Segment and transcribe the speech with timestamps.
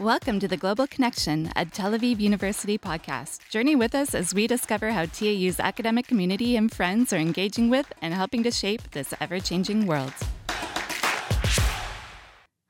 [0.00, 3.48] Welcome to the Global Connection at Tel Aviv University podcast.
[3.48, 7.92] Journey with us as we discover how TAU's academic community and friends are engaging with
[8.02, 10.12] and helping to shape this ever changing world.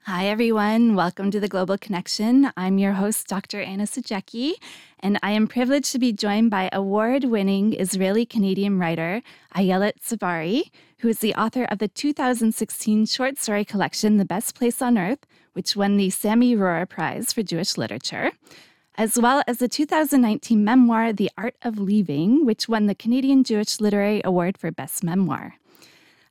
[0.07, 0.95] Hi, everyone.
[0.95, 2.53] Welcome to the Global Connection.
[2.59, 3.63] I'm your host, Dr.
[3.63, 4.53] Anna Sajecki,
[5.01, 9.23] and I am privileged to be joined by award winning Israeli Canadian writer
[9.57, 10.65] Ayelet Tsabari,
[10.99, 15.25] who is the author of the 2016 short story collection, The Best Place on Earth,
[15.55, 18.33] which won the Sami Rohrer Prize for Jewish Literature,
[18.99, 23.81] as well as the 2019 memoir, The Art of Leaving, which won the Canadian Jewish
[23.81, 25.55] Literary Award for Best Memoir.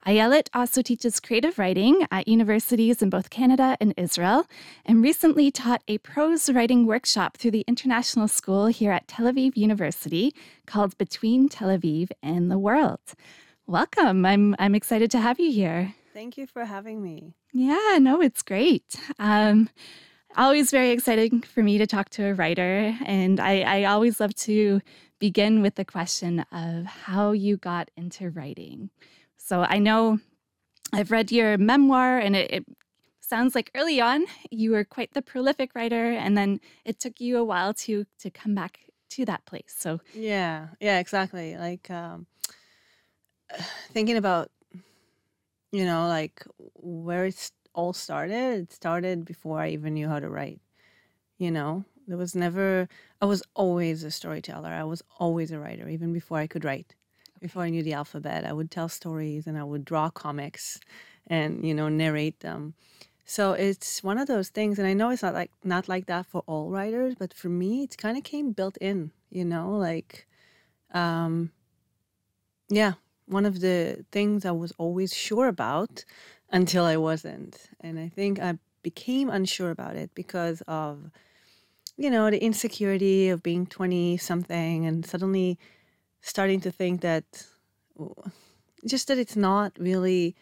[0.06, 4.46] Ayelet also teaches creative writing at universities in both Canada and Israel,
[4.86, 9.56] and recently taught a prose writing workshop through the International School here at Tel Aviv
[9.56, 10.36] University
[10.66, 13.00] called Between Tel Aviv and the World.
[13.66, 14.26] Welcome.
[14.26, 15.96] I'm, I'm excited to have you here.
[16.14, 17.34] Thank you for having me.
[17.54, 18.96] Yeah, no, it's great.
[19.20, 19.70] Um,
[20.36, 22.98] always very exciting for me to talk to a writer.
[23.06, 24.82] And I, I always love to
[25.20, 28.90] begin with the question of how you got into writing.
[29.38, 30.20] So I know
[30.94, 32.66] I've read your memoir, and it, it
[33.20, 37.38] sounds like early on you were quite the prolific writer, and then it took you
[37.38, 38.80] a while to to come back
[39.12, 39.76] to that place.
[39.78, 41.58] So yeah, yeah, exactly.
[41.58, 42.28] Like um,
[43.92, 44.50] thinking about
[45.74, 50.30] you know, like where it all started, it started before I even knew how to
[50.30, 50.62] write.
[51.40, 52.88] You know, there was never,
[53.20, 54.70] I was always a storyteller.
[54.70, 56.94] I was always a writer, even before I could write.
[57.44, 60.80] Before I knew the alphabet, I would tell stories and I would draw comics
[61.28, 62.74] and, you know, narrate them.
[63.26, 66.26] So it's one of those things, and I know it's not like not like that
[66.26, 70.26] for all writers, but for me, it kind of came built in, you know, like,
[70.94, 71.52] um,
[72.70, 72.94] yeah,
[73.26, 76.06] one of the things I was always sure about
[76.50, 77.70] until I wasn't.
[77.82, 81.12] And I think I became unsure about it because of,
[81.98, 85.60] you know, the insecurity of being 20 something and suddenly
[86.24, 87.26] starting to think that
[88.88, 90.36] just that it's not really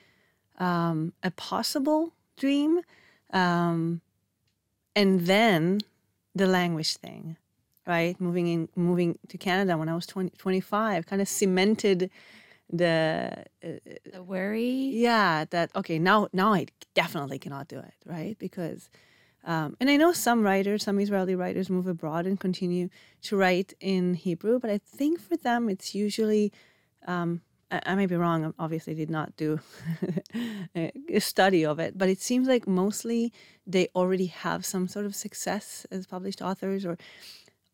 [0.59, 2.81] um, a possible dream.
[3.33, 4.01] Um,
[4.95, 5.79] and then
[6.35, 7.35] the language thing,
[7.87, 8.19] right?
[8.21, 12.09] Moving in, moving to Canada when I was 20, 25 kind of cemented
[12.71, 13.67] the uh,
[14.13, 18.89] the worry yeah that okay now now i definitely cannot do it right because
[19.45, 22.89] um, and i know some writers some israeli writers move abroad and continue
[23.21, 26.51] to write in hebrew but i think for them it's usually
[27.07, 27.41] um,
[27.71, 29.59] I, I may be wrong I obviously did not do
[30.75, 33.33] a study of it but it seems like mostly
[33.65, 36.97] they already have some sort of success as published authors or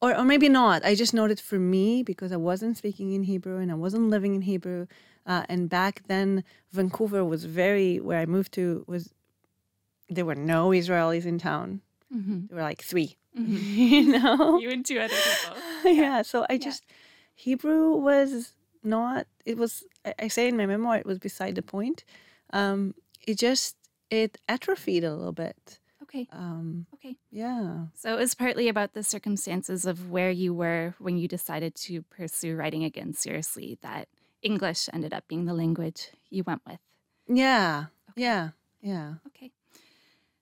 [0.01, 0.85] or, or maybe not.
[0.85, 4.35] I just noted for me because I wasn't speaking in Hebrew and I wasn't living
[4.35, 4.87] in Hebrew.
[5.25, 9.13] Uh, and back then, Vancouver was very, where I moved to, was
[10.09, 11.81] there were no Israelis in town.
[12.13, 12.47] Mm-hmm.
[12.47, 13.55] There were like 3 mm-hmm.
[13.79, 14.59] you know?
[14.61, 15.57] You and two other people.
[15.85, 15.91] yeah.
[15.91, 16.21] yeah.
[16.21, 16.85] So I just,
[17.35, 18.53] Hebrew was
[18.83, 22.03] not, it was, I, I, say in my memoir, it was beside the point.
[22.53, 22.95] Um,
[23.27, 23.75] it just,
[24.09, 25.79] it atrophied a little bit.
[26.03, 26.27] Okay.
[26.31, 27.17] Um, okay.
[27.31, 27.87] Yeah.
[27.93, 32.01] So it was partly about the circumstances of where you were when you decided to
[32.03, 34.07] pursue writing again seriously that
[34.41, 36.79] English ended up being the language you went with.
[37.27, 37.87] Yeah.
[38.11, 38.21] Okay.
[38.21, 38.49] Yeah.
[38.81, 39.15] Yeah.
[39.27, 39.51] Okay.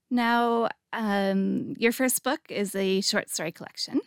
[0.09, 4.01] Now, um, your first book is a short story collection.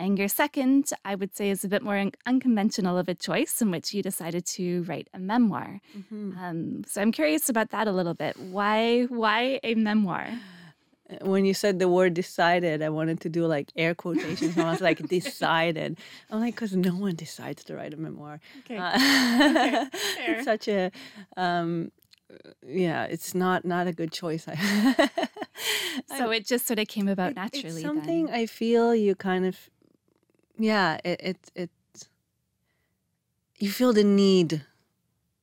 [0.00, 3.60] And your second, I would say, is a bit more un- unconventional of a choice
[3.60, 5.80] in which you decided to write a memoir.
[5.96, 6.38] Mm-hmm.
[6.38, 8.38] Um, so I'm curious about that a little bit.
[8.38, 10.30] Why, why a memoir?
[11.22, 14.58] when you said the word decided, I wanted to do like air quotations.
[14.58, 15.98] I was like, decided.
[16.30, 18.40] I'm like, because no one decides to write a memoir.
[18.60, 18.76] Okay.
[18.76, 18.90] Uh,
[19.90, 20.32] okay.
[20.32, 20.90] it's such a,
[21.36, 21.90] um,
[22.66, 24.44] yeah, it's not not a good choice.
[26.16, 27.68] so it just sort of came about naturally.
[27.68, 28.34] It's something then.
[28.34, 29.70] I feel you kind of,
[30.58, 31.70] yeah, it it it.
[33.58, 34.64] You feel the need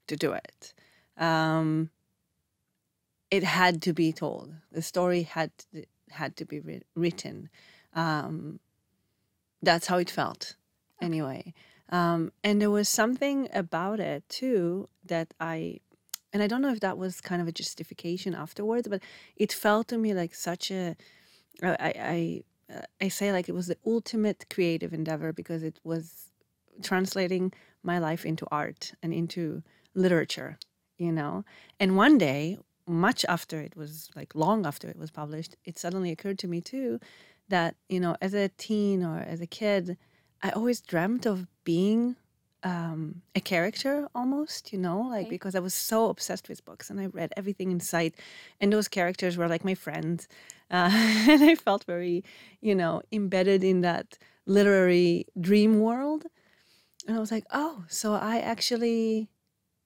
[0.07, 0.73] to do it.
[1.18, 1.90] Um,
[3.31, 4.53] it had to be told.
[4.72, 6.61] The story had to, had to be
[6.96, 7.49] written.
[7.93, 8.59] Um,
[9.61, 10.55] that's how it felt,
[11.02, 11.53] anyway.
[11.90, 15.79] Um, and there was something about it too that I,
[16.35, 19.02] and I don't know if that was kind of a justification afterwards, but
[19.37, 20.97] it felt to me like such a.
[21.64, 25.79] Uh, I I uh, I say like it was the ultimate creative endeavor because it
[25.85, 26.34] was
[26.84, 27.53] translating
[27.84, 30.59] my life into art and into literature,
[30.97, 31.46] you know.
[31.79, 36.11] And one day much after it was like long after it was published, it suddenly
[36.11, 36.99] occurred to me too
[37.47, 39.97] that, you know, as a teen or as a kid,
[40.43, 42.17] I always dreamt of being
[42.66, 45.29] um, a character almost, you know, like okay.
[45.29, 48.16] because I was so obsessed with books and I read everything in sight.
[48.59, 50.28] And those characters were like my friends.
[50.72, 50.90] uh,
[51.29, 52.23] and I felt very,
[52.62, 54.17] you know, embedded in that
[54.47, 56.26] literary dream world.
[57.08, 59.29] And I was like, oh, so I actually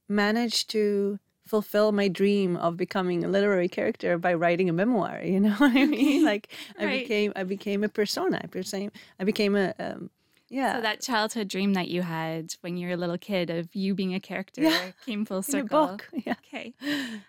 [0.10, 5.22] managed to fulfill my dream of becoming a literary character by writing a memoir.
[5.26, 6.24] You know what I mean?
[6.26, 6.50] Like
[6.80, 7.02] I Right.
[7.04, 8.42] became I became a persona.
[8.44, 10.12] I became I became a um,
[10.50, 13.74] yeah So that childhood dream that you had when you were a little kid of
[13.76, 14.92] you being a character Yeah.
[15.06, 15.84] came full in circle.
[15.84, 16.10] a book.
[16.26, 16.36] Yeah.
[16.48, 16.74] Okay.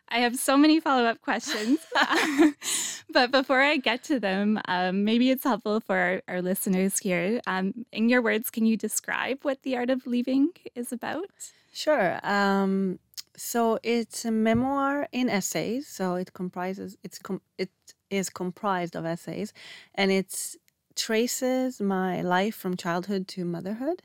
[0.09, 1.79] I have so many follow up questions.
[3.13, 7.41] but before I get to them, um, maybe it's helpful for our, our listeners here.
[7.47, 11.31] Um, in your words, can you describe what The Art of Leaving is about?
[11.73, 12.19] Sure.
[12.23, 12.99] Um,
[13.37, 15.87] so it's a memoir in essays.
[15.89, 17.71] So it comprises it's com- it
[18.11, 19.53] is comprised of essays,
[19.95, 20.57] and it's
[20.97, 24.03] traces my life from childhood to motherhood,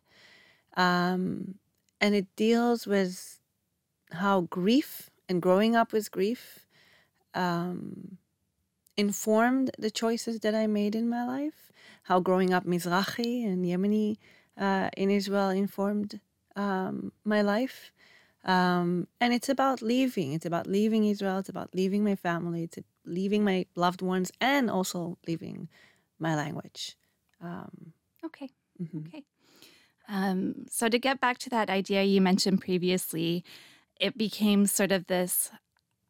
[0.77, 1.55] um,
[2.01, 3.39] and it deals with
[4.11, 6.67] how grief and growing up with grief
[7.33, 8.17] um,
[8.97, 11.71] informed the choices that I made in my life.
[12.03, 14.17] How growing up Mizrahi and Yemeni
[14.57, 16.19] uh, in Israel informed
[16.55, 17.91] um, my life.
[18.43, 20.33] Um, and it's about leaving.
[20.33, 21.39] It's about leaving Israel.
[21.39, 22.63] It's about leaving my family.
[22.63, 25.67] It's leaving my loved ones and also leaving
[26.19, 26.95] my language.
[27.41, 27.93] Um,
[28.25, 28.49] Okay.
[28.81, 29.07] mhm.
[29.07, 29.23] Okay.
[30.07, 33.43] Um, so to get back to that idea you mentioned previously,
[33.99, 35.51] it became sort of this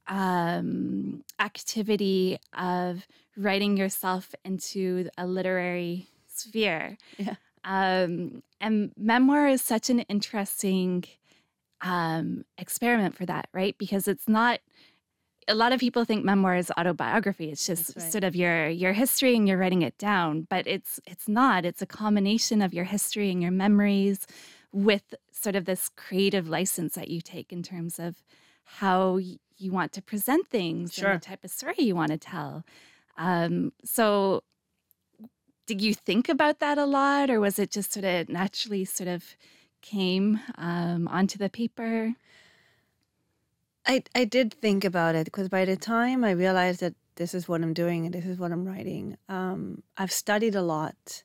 [0.07, 3.07] um, activity of
[3.37, 6.97] writing yourself into a literary sphere.
[7.17, 7.35] Yeah.
[7.63, 11.05] Um, and memoir is such an interesting
[11.81, 13.75] um, experiment for that, right?
[13.77, 14.59] Because it's not.
[15.47, 17.51] A lot of people think memoir is autobiography.
[17.51, 18.11] It's just right.
[18.11, 21.65] sort of your your history and you're writing it down, but it's it's not.
[21.65, 24.25] It's a combination of your history and your memories
[24.71, 28.23] with sort of this creative license that you take in terms of
[28.65, 29.17] how
[29.57, 31.11] you want to present things Sure.
[31.11, 32.63] and the type of story you want to tell.
[33.17, 34.43] Um, so,
[35.67, 39.07] did you think about that a lot, or was it just sort of naturally sort
[39.07, 39.23] of
[39.81, 42.15] came um, onto the paper?
[43.85, 47.47] I, I did think about it because by the time I realized that this is
[47.47, 51.23] what I'm doing and this is what I'm writing, um, I've studied a lot.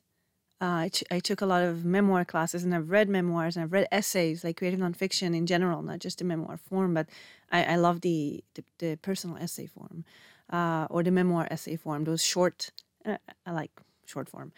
[0.61, 3.63] Uh, I, ch- I took a lot of memoir classes and I've read memoirs and
[3.63, 7.07] I've read essays, like creative nonfiction in general, not just the memoir form, but
[7.51, 10.05] I, I love the, the, the personal essay form
[10.51, 12.69] uh, or the memoir essay form, those short,
[13.05, 13.71] uh, I like
[14.05, 14.51] short form.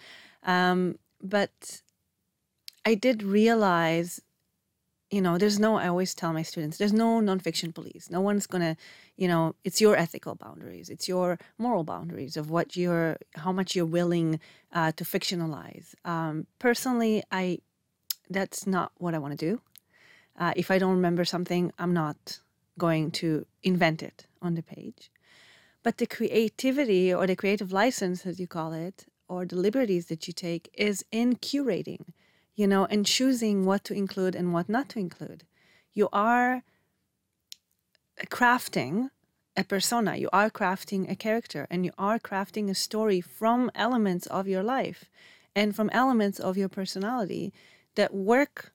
[0.43, 1.81] Um, but
[2.85, 4.19] I did realize
[5.13, 8.09] you know, there's no, I always tell my students, there's no nonfiction police.
[8.09, 8.75] No one's to,
[9.15, 13.75] you know, it's your ethical boundaries, it's your moral boundaries of what you're, how much
[13.75, 14.39] you're willing
[14.71, 15.93] uh, to fictionalize.
[16.03, 17.59] Um, personally, I,
[18.27, 19.61] that's not what I want to do.
[20.35, 22.39] Uh, if I don't remember something, I'm not
[22.79, 25.11] going to invent it on the page.
[25.83, 30.25] But the creativity or the creative license, as you call it, or the liberties that
[30.27, 32.13] you take is in curating
[32.55, 35.43] you know, and choosing what to include and what not to include.
[35.93, 36.63] You are
[38.27, 39.09] crafting
[39.55, 44.25] a persona, you are crafting a character, and you are crafting a story from elements
[44.27, 45.05] of your life
[45.55, 47.53] and from elements of your personality
[47.95, 48.73] that work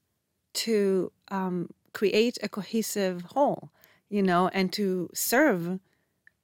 [0.55, 3.71] to um, create a cohesive whole,
[4.09, 5.81] you know, and to serve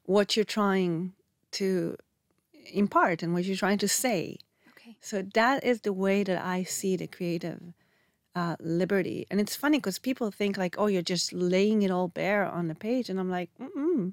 [0.04, 1.12] what you're trying
[1.52, 1.96] to
[2.72, 4.38] impart and what you're trying to say.
[5.05, 7.61] So that is the way that I see the creative
[8.34, 9.27] uh, liberty.
[9.31, 12.69] And it's funny because people think like, oh, you're just laying it all bare on
[12.69, 13.08] the page.
[13.11, 14.13] And I'm like, mm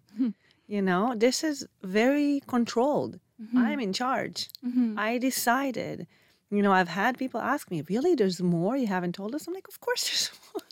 [0.67, 3.19] you know, this is very controlled.
[3.41, 3.57] Mhm.
[3.65, 4.49] I'm in charge.
[4.63, 4.97] Mhm.
[4.97, 6.07] I decided.
[6.49, 9.47] You know, I've had people ask me, really, there's more you haven't told us?
[9.47, 10.63] I'm like, of course there's more.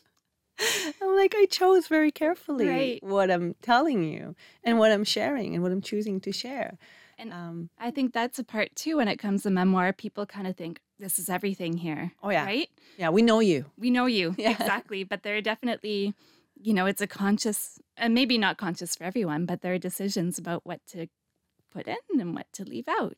[1.02, 3.00] I'm like, I chose very carefully Right.
[3.04, 6.78] what I'm telling you and what I'm sharing and what I'm choosing to share.
[7.20, 9.92] And Um, I think that's a part too when it comes to memoir.
[9.94, 12.14] People kind of think this is everything here.
[12.24, 12.46] Oh, yeah.
[12.46, 12.70] Right?
[12.98, 13.66] yeah, we know you.
[13.78, 14.36] We know you.
[14.40, 14.52] Yeah.
[14.52, 15.04] Exactly.
[15.04, 16.14] But there are definitely,
[16.56, 20.40] you know, it's a conscious, and maybe not conscious for everyone, but there are decisions
[20.40, 21.08] about what to
[21.72, 23.18] put in and what to leave out.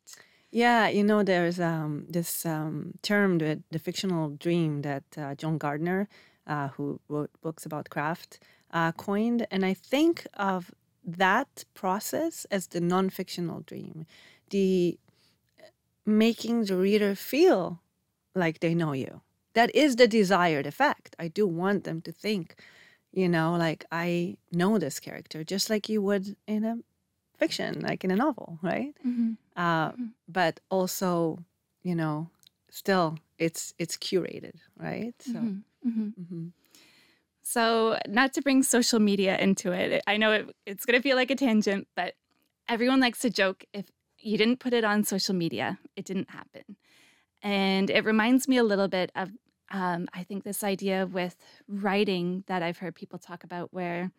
[0.52, 5.58] Yeah, you know, there's um, this um, term, the, the fictional dream, that uh, John
[5.58, 6.10] Gardner,
[6.46, 8.40] uh, who wrote books about craft,
[8.74, 9.48] uh, coined.
[9.50, 10.72] And I think of
[11.04, 14.06] that process as the non fictional dream,
[14.50, 14.98] the
[16.06, 17.80] making the reader feel
[18.36, 19.22] like they know you.
[19.54, 21.16] That is the desired effect.
[21.20, 22.56] I do want them to think,
[23.12, 26.78] you know, like I know this character, just like you would in a
[27.38, 28.94] fiction, like in a novel, right?
[29.06, 29.32] Mm-hmm.
[29.58, 30.12] uh, Mhm.
[30.28, 31.44] but also
[31.84, 32.30] you know
[32.70, 35.40] still it's it's curated right so
[35.86, 36.48] Mm-hmm.
[37.52, 41.18] So, not to bring social media into it, I know it, it's going to feel
[41.18, 42.14] like a tangent, but
[42.70, 43.88] everyone likes to joke if
[44.20, 45.78] you didn't put it on social media.
[45.98, 46.78] It didn't happen.
[47.42, 49.32] And it reminds me a little bit of,
[49.70, 51.36] um, I think, this idea with
[51.68, 54.12] writing that I've heard people talk about where,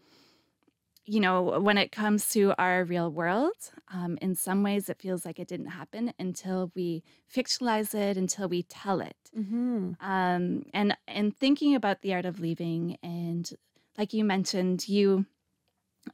[1.05, 3.57] you know, when it comes to our real world,
[3.93, 7.03] um, in some ways it feels like it didn't happen until we
[7.35, 9.17] fictionalize it, until we tell it.
[9.37, 9.93] Mm-hmm.
[10.01, 13.51] Um, and and thinking about the art of leaving, and
[13.99, 15.27] like you mentioned, you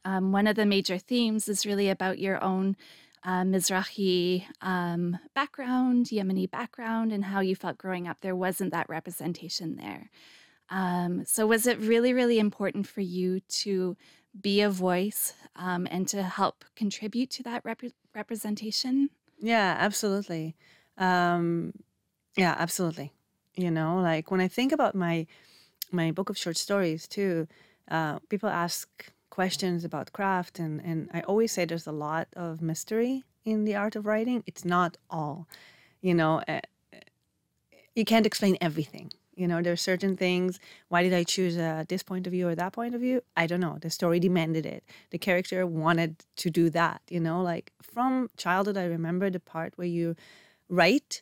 [0.05, 2.75] um, one of the major themes is really about your own
[3.23, 8.21] uh, Mizrahi um, background, Yemeni background, and how you felt growing up.
[8.21, 10.09] There wasn't that representation there.
[10.69, 13.97] Um, so, was it really, really important for you to
[14.39, 17.81] be a voice um, and to help contribute to that rep-
[18.15, 19.09] representation?
[19.39, 20.55] Yeah, absolutely.
[20.97, 21.73] Um,
[22.35, 23.13] yeah, absolutely.
[23.55, 25.27] You know, like when I think about my
[25.91, 27.47] my book of short stories too,
[27.89, 32.61] uh, people ask questions about craft, and and I always say there's a lot of
[32.61, 34.43] mystery in the art of writing.
[34.45, 35.47] It's not all,
[36.01, 36.41] you know.
[36.47, 36.61] Uh,
[37.95, 39.11] you can't explain everything.
[39.39, 40.59] You know, there are certain things.
[40.89, 43.21] Why did I choose uh, this point of view or that point of view?
[43.37, 43.77] I don't know.
[43.81, 44.83] The story demanded it.
[45.11, 46.11] The character wanted
[46.43, 47.01] to do that.
[47.09, 50.15] You know, like from childhood, I remember the part where you
[50.69, 51.21] write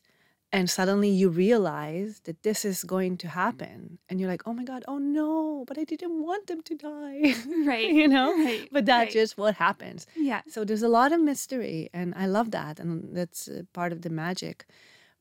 [0.51, 4.63] and suddenly you realize that this is going to happen and you're like oh my
[4.63, 7.33] god oh no but i didn't want them to die
[7.65, 7.89] Right.
[7.91, 8.67] you know Right.
[8.71, 9.11] but that's right.
[9.21, 10.41] just what happens Yeah.
[10.47, 14.01] so there's a lot of mystery and i love that and that's uh, part of
[14.03, 14.65] the magic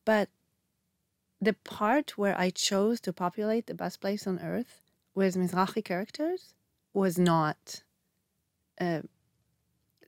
[0.04, 0.28] but
[1.48, 4.72] the part where i chose to populate the best place on earth
[5.18, 6.42] with mizrahi characters
[7.02, 7.58] was not
[8.84, 9.02] uh,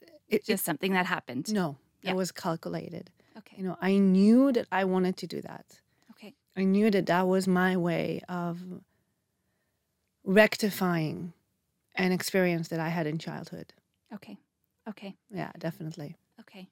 [0.02, 1.44] it, it- Just something that happened.
[1.60, 1.66] no
[2.02, 2.10] Yeah.
[2.10, 3.06] it was calculated
[3.40, 3.56] Okay.
[3.58, 5.66] you know i knew that i wanted to do that
[6.14, 6.32] Okay.
[6.56, 8.06] I knew that that was my way
[8.42, 8.54] of
[10.24, 11.32] rectifying
[11.94, 13.72] an experience that I had in childhood.
[14.12, 14.36] Okay.
[14.88, 15.14] Okay.
[15.30, 16.16] Yeah, definitely.
[16.40, 16.68] Okay.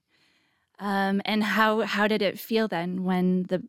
[0.78, 3.62] Um, and how how did it feel then when the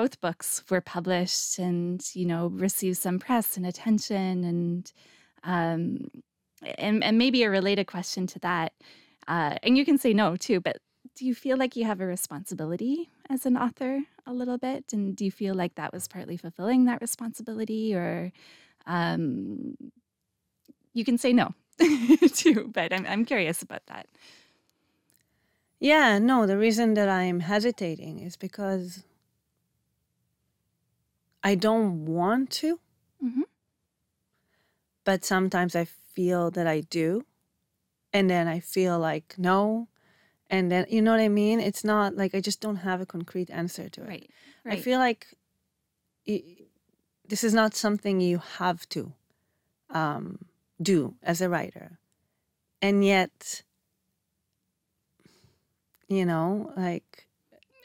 [0.00, 4.92] both books were published and you know received some press and attention and
[5.44, 6.08] um,
[6.78, 8.72] and and maybe a related question to that,
[9.28, 10.78] uh, and you can say no too, but
[11.16, 15.14] do you feel like you have a responsibility as an author a little bit, and
[15.14, 18.32] do you feel like that was partly fulfilling that responsibility, or
[18.86, 19.76] um,
[20.94, 21.52] you can say no
[22.34, 24.06] too, but I'm I'm curious about that.
[25.78, 29.04] Yeah, no, the reason that I'm hesitating is because
[31.42, 32.80] I don't want to,
[33.22, 33.44] Mhm.
[35.04, 37.24] but sometimes I feel that I do.
[38.12, 39.88] And then I feel like no.
[40.50, 41.60] And then, you know what I mean?
[41.60, 44.08] It's not like I just don't have a concrete answer to it.
[44.08, 44.30] Right.
[44.66, 45.26] I feel like
[47.28, 49.12] this is not something you have to
[49.90, 50.46] um,
[50.82, 51.98] do as a writer.
[52.82, 53.62] And yet,
[56.08, 57.28] you know, like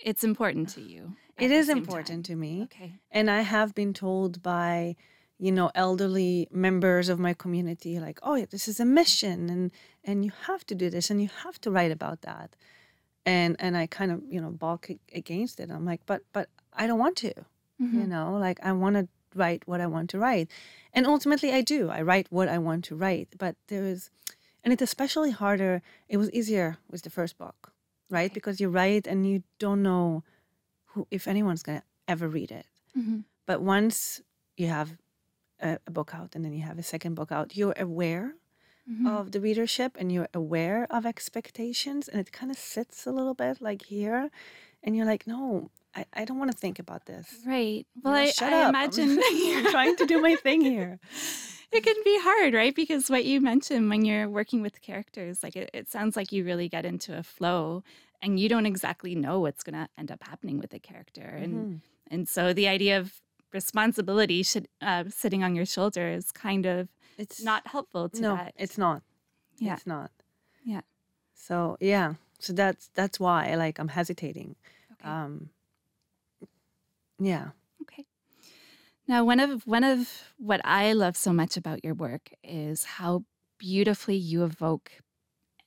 [0.04, 1.16] it's important to you.
[1.40, 2.24] It is important time.
[2.24, 2.64] to me.
[2.64, 2.94] Okay.
[3.12, 4.96] And I have been told by,
[5.38, 9.72] you know, elderly members of my community, like, oh, yeah, this is a mission and
[10.04, 12.56] and you have to do this and you have to write about that.
[13.26, 15.70] And and I kind of, you know, balk against it.
[15.72, 17.34] I'm like, but but I don't want to.
[17.80, 18.08] you Mhm.
[18.08, 19.06] know like i want to
[19.42, 20.48] write what i want to write
[20.96, 24.10] and ultimately i do i write what i want to write but there is
[24.64, 27.60] and it's especially harder it was easier with the first book
[28.10, 28.38] right Okay.
[28.40, 30.24] because you write and you don't know
[30.96, 32.66] who if anyone's going to ever read it
[32.98, 33.24] Mhm.
[33.46, 34.22] but once
[34.58, 34.90] you have
[35.62, 38.36] a, a book out and then you have a second book out you're aware
[38.90, 39.08] Mhm.
[39.18, 43.34] of the readership and you're aware of expectations and it kind of sits a little
[43.34, 44.30] bit like here
[44.84, 47.86] and you're like no i, I don't want to think about this Right.
[47.96, 48.70] you Well, know, I, shut I up.
[48.70, 49.10] imagine
[49.58, 51.00] I'm trying to do my thing here.
[51.76, 52.76] it can be hard, right?
[52.76, 56.44] Because what you mentioned when you're working with characters, like it, it sounds like you
[56.46, 57.84] really get into a flow
[58.26, 61.22] and you don't exactly know what's going to end up happening with the character.
[61.44, 61.82] And Mhm.
[62.14, 63.22] and so the idea of
[63.54, 68.36] responsibility should uh, sitting on your shoulder is kind of It's not helpful to no,
[68.36, 68.54] that.
[68.58, 69.02] it's not.
[69.58, 69.74] Yeah.
[69.76, 70.12] It's not.
[70.74, 70.82] Yeah.
[71.34, 74.56] So yeah, so that's that's why like I'm hesitating.
[74.94, 75.08] Okay.
[75.10, 75.50] Um.
[77.20, 77.50] Yeah.
[77.84, 78.06] Okay.
[79.08, 80.00] Now, one of one of
[80.38, 83.24] what I love so much about your work is how
[83.58, 84.92] beautifully you evoke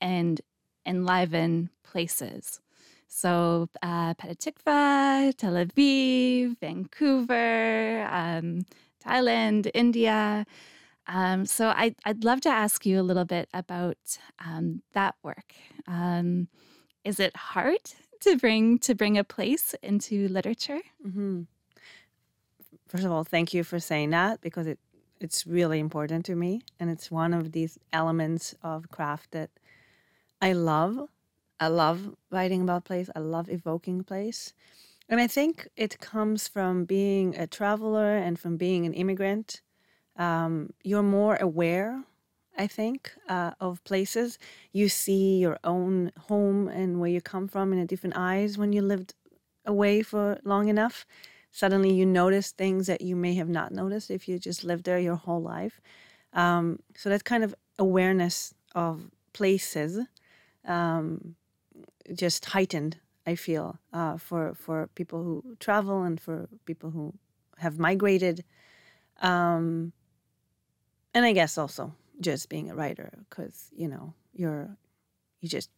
[0.01, 0.41] and
[0.89, 2.61] enliven places.
[3.09, 8.67] So, uh, Petah Tel Aviv, Vancouver, um,
[9.05, 10.45] Thailand, India.
[11.07, 15.55] Um, so, I, I'd love to ask you a little bit about um, that work.
[15.87, 16.49] Um,
[17.05, 17.85] is it hard
[18.21, 20.81] to bring to bring a place into literature?
[21.03, 21.43] hmm
[22.89, 24.79] First of all, thank you for saying that because it
[25.21, 29.51] it's really important to me, and it's one of these elements of craft that
[30.41, 31.09] I love.
[31.61, 33.11] I love writing about place.
[33.15, 34.53] I love evoking place.
[35.09, 39.63] And I think it comes from being a traveler and from being an immigrant.
[40.17, 42.05] Um, you're more aware,
[42.57, 44.39] I think, uh, of places.
[44.73, 48.73] You see your own home and where you come from in a different eyes when
[48.73, 49.15] you lived
[49.65, 51.07] away for long enough.
[51.51, 54.99] Suddenly you notice things that you may have not noticed if you just lived there
[54.99, 55.81] your whole life.
[56.33, 60.01] Um, so that kind of awareness of places
[60.65, 61.37] um,
[62.15, 62.99] just heightened
[63.29, 67.13] I feel uh, for for people who travel and for people who
[67.59, 68.43] have migrated,
[69.21, 69.93] um,
[71.13, 74.79] and I guess also just being a writer because you know you're
[75.41, 75.69] you just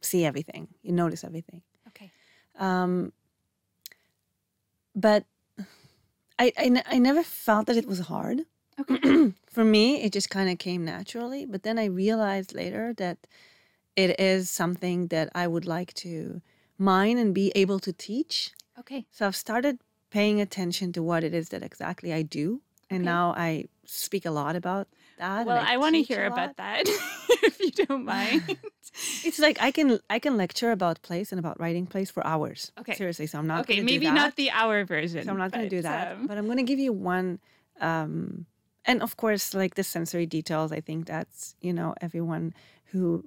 [0.00, 1.62] see everything, you notice everything.
[1.86, 2.10] Okay.
[2.58, 3.12] Um,
[4.96, 5.24] but
[6.36, 8.40] I, I I never felt that it was hard.
[8.80, 9.32] Okay.
[9.46, 11.46] for me, it just kind of came naturally.
[11.46, 13.18] But then I realized later that
[13.98, 16.40] it is something that I would like to
[16.78, 18.52] mine and be able to teach.
[18.78, 19.04] Okay.
[19.10, 19.74] So I've started
[20.10, 22.62] paying attention to what it is that exactly I do.
[22.90, 23.10] And Okay.
[23.14, 23.50] now I
[23.84, 24.86] speak a lot about
[25.18, 25.46] that.
[25.46, 26.82] Well, I want to hear about that
[27.48, 28.42] if you don't mind.
[29.22, 32.72] It's like I can I can lecture about place and about writing place for hours.
[32.80, 32.94] Okay.
[32.94, 35.24] Seriously, so I'm not okay, maybe not the hour version.
[35.24, 36.12] So I'm not going to do that.
[36.12, 37.38] um, But I'm going to give you one,
[37.80, 38.46] um,
[38.88, 40.72] and of course, like the sensory details.
[40.72, 42.54] I think that's you know everyone
[42.90, 43.24] who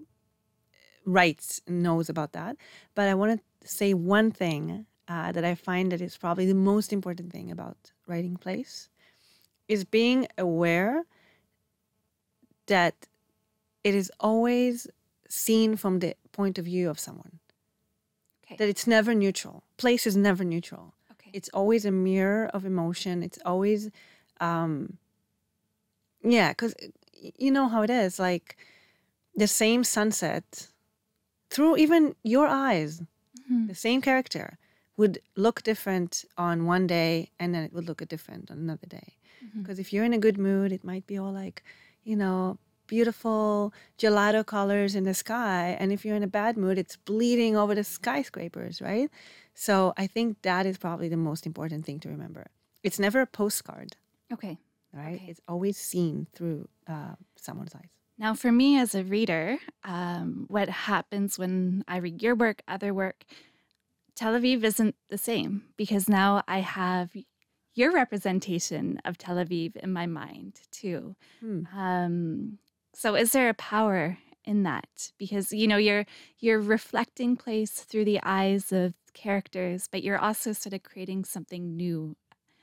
[1.06, 2.58] writes knows about that.
[2.96, 6.56] But I want to say one thing uh, that I find that is probably the
[6.56, 7.78] most important thing about
[8.08, 8.90] writing plays
[9.68, 11.04] is being aware
[12.68, 13.08] that
[13.84, 14.88] it is always
[15.28, 17.40] seen from the point of view of someone.
[18.46, 18.56] Okay.
[18.58, 19.64] That it's never neutral.
[19.78, 21.38] Place is never neutral okay.
[21.38, 23.90] it's always a mirror of emotion it's always
[24.40, 24.98] um
[26.24, 26.74] yeah because
[27.38, 28.58] you know how it is like
[29.36, 30.68] the same sunset
[31.52, 32.04] through even
[32.36, 32.92] your eyes
[33.50, 33.68] Mhm.
[33.72, 34.48] the same character
[34.98, 35.16] would
[35.46, 36.12] look different
[36.48, 39.10] on one day and then it would look different on another day
[39.58, 41.58] because if you're in a good mood it might be all like
[42.10, 42.38] you know
[42.96, 47.54] beautiful gelato colors in the sky and if you're in a bad mood it's bleeding
[47.62, 49.10] over the skyscrapers right
[49.54, 52.44] so i think that is probably the most important thing to remember
[52.84, 53.90] it's never a postcard
[54.36, 54.56] Okay.
[54.94, 55.30] right Okay.
[55.32, 57.16] it's always seen through uh,
[57.48, 62.36] someone's eyes Now, for me as a reader, um, what happens when I read your
[62.36, 63.24] work, other work,
[64.14, 67.10] Tel Aviv isn't the same because now I have
[67.74, 71.16] your representation of Tel Aviv in my mind too.
[71.40, 71.64] Hmm.
[71.76, 72.60] Um,
[72.94, 75.12] so, is there a power in that?
[75.18, 76.06] Because you know you're
[76.38, 81.76] you're reflecting place through the eyes of characters, but you're also sort of creating something
[81.76, 82.16] new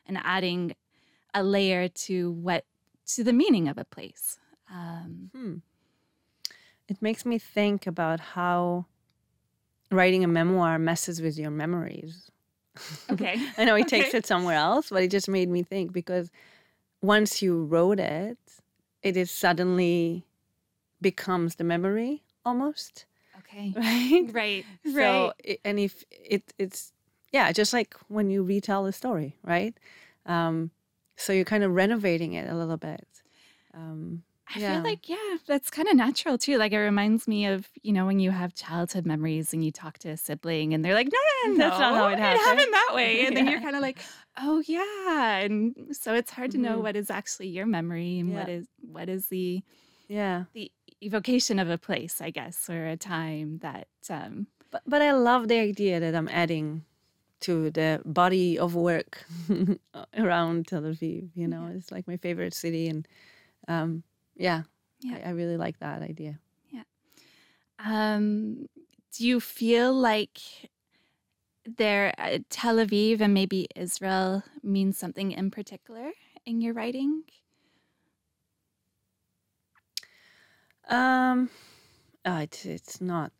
[0.06, 0.76] and adding
[1.34, 2.64] a layer to what
[3.06, 4.38] to the meaning of a place.
[4.72, 5.54] Um, Hmm.
[6.88, 8.86] It makes me think about how
[9.90, 12.30] writing a memoir messes with your memories.
[13.10, 13.40] okay.
[13.58, 16.30] I know he takes it somewhere else, but it just made me think because
[17.02, 18.38] once you wrote it,
[19.02, 20.24] it is suddenly
[21.00, 23.06] becomes the memory almost,
[23.38, 23.72] Okay.
[23.76, 24.30] right?
[24.32, 24.66] Right.
[24.84, 25.32] So, Right.
[25.46, 26.92] i- and if it, it's,
[27.32, 29.76] yeah, just like when you retell a story, right?
[30.26, 30.70] Um,
[31.16, 33.06] so you're kind of renovating it a little bit.
[33.74, 34.22] Um,
[34.54, 34.74] I yeah.
[34.80, 36.56] feel like, yeah, that's kind of natural too.
[36.58, 39.98] Like it reminds me of, you know, when you have childhood memories and you talk
[39.98, 42.40] to a sibling and they're like, no, no, no, That's not how it It happened."
[42.40, 43.26] happened that way.
[43.26, 44.00] And then you're kind of like,
[44.38, 45.36] oh yeah.
[45.38, 46.82] And so it's hard to know Mhm.
[46.82, 48.54] what is actually your memory and what Yeah.
[48.54, 49.62] is what is the
[50.08, 50.44] yeah.
[50.54, 55.12] the evocation of a place, I guess, or a time that um But, but I
[55.12, 56.84] love the idea that I'm adding
[57.40, 59.24] to the body of work
[60.16, 61.30] around Tel Aviv.
[61.34, 61.76] You know, Yeah.
[61.76, 63.06] it's like my favorite city, and
[63.68, 64.02] um,
[64.38, 64.62] yeah,
[65.00, 65.18] Yeah.
[65.24, 66.38] I, I really like that idea.
[66.70, 66.84] Yeah.
[67.78, 68.66] Um,
[69.12, 70.38] do you feel like
[71.76, 76.12] there uh, Tel Aviv and maybe Israel means something in particular
[76.46, 77.24] in your writing?
[80.88, 81.50] Um,
[82.24, 83.32] uh, it's it's not.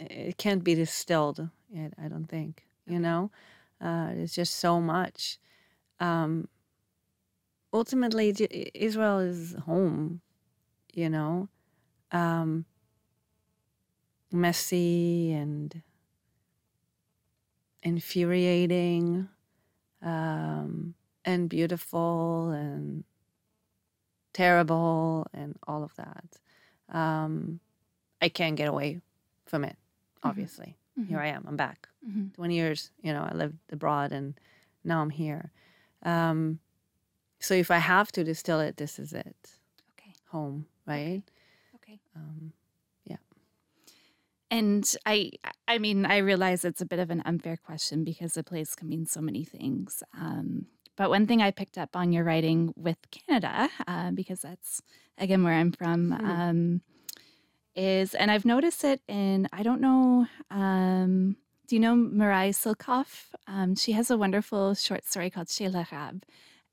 [0.00, 1.48] It can't be distilled.
[1.70, 2.64] Yet, I don't think.
[2.86, 3.30] You know,
[3.80, 5.38] uh, it's just so much.
[6.00, 6.48] Um,
[7.72, 8.34] ultimately,
[8.74, 10.20] Israel is home.
[10.94, 11.48] You know,
[12.12, 12.64] um,
[14.32, 15.82] messy and
[17.82, 19.28] infuriating,
[20.02, 23.04] um, and beautiful and
[24.32, 26.24] terrible and all of that.
[26.88, 27.60] Um,
[28.20, 29.00] I can't get away
[29.46, 29.76] from it.
[30.22, 30.76] Obviously,
[31.08, 31.44] here I am.
[31.46, 31.88] I'm back.
[32.06, 32.34] Mhm.
[32.34, 34.34] 20 years, you know, I lived abroad and
[34.84, 35.52] now I'm here.
[36.02, 36.58] Um,
[37.40, 39.36] so if I have to distill it, this is it.
[39.98, 40.14] Okay.
[40.30, 41.22] Home, right?
[41.76, 42.00] Okay.
[42.16, 42.52] Um,
[43.04, 43.16] yeah.
[44.50, 45.32] And I,
[45.66, 48.88] I mean, I realize it's a bit of an unfair question because a place can
[48.88, 50.02] mean so many things.
[50.18, 54.82] Um, but one thing I picked up on your writing with Canada, uh, because that's
[55.16, 56.26] again where I'm from, Hmm.
[56.26, 56.80] um,
[57.76, 61.36] is, and I've noticed it in, I don't know, um,
[61.68, 63.26] do you know Mireille Silcoff?
[63.46, 66.22] Um, she has a wonderful short story called Chez l'Arabe.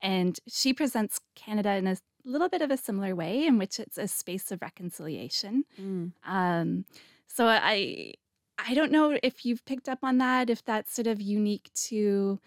[0.02, 3.98] And she presents Canada in a little bit of a similar way, in which it's
[3.98, 5.66] a space of reconciliation.
[5.80, 6.12] Mm.
[6.26, 6.86] Um,
[7.28, 8.14] so I
[8.58, 12.40] I don't know if you've picked up on that, if that's sort of unique to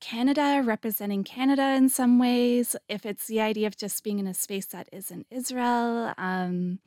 [0.00, 4.34] Canada, representing Canada in some ways, if it's the idea of just being in a
[4.34, 6.14] space that isn't Israel.
[6.16, 6.78] Um,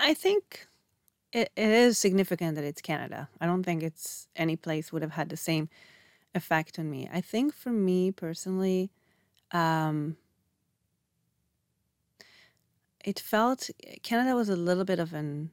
[0.00, 0.66] I think
[1.32, 3.28] it, it is significant that it's Canada.
[3.40, 5.68] I don't think it's any place would have had the same
[6.36, 7.08] effect on me.
[7.12, 8.90] I think for me personally,
[9.52, 10.16] um,
[13.04, 13.70] it felt
[14.02, 15.50] Canada was a little bit of an.